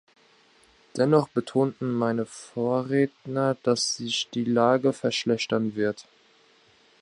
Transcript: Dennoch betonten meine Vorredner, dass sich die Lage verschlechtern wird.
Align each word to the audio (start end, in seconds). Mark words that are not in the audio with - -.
Dennoch 0.97 1.27
betonten 1.27 1.93
meine 1.93 2.25
Vorredner, 2.25 3.55
dass 3.61 3.97
sich 3.97 4.29
die 4.33 4.45
Lage 4.45 4.93
verschlechtern 4.93 5.75
wird. 5.75 6.07